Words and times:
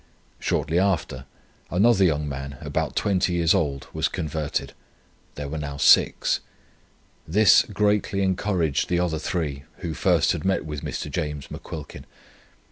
Shortly 0.39 0.79
after, 0.79 1.25
another 1.69 2.03
young 2.03 2.27
man, 2.27 2.57
about 2.61 2.95
20 2.95 3.33
years 3.33 3.53
old, 3.53 3.85
was 3.93 4.07
converted; 4.07 4.73
there 5.35 5.47
were 5.47 5.59
now 5.59 5.77
six. 5.77 6.39
This 7.27 7.61
greatly 7.71 8.23
encouraged 8.23 8.89
the 8.89 8.99
other 8.99 9.19
three 9.19 9.61
who 9.81 9.93
first 9.93 10.31
had 10.31 10.43
met 10.43 10.65
with 10.65 10.81
Mr. 10.81 11.11
James 11.11 11.49
McQuilkin. 11.49 12.05